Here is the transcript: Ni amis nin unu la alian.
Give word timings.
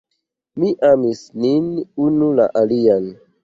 Ni 0.61 0.69
amis 0.89 1.21
nin 1.45 1.69
unu 2.09 2.33
la 2.41 2.51
alian. 2.65 3.11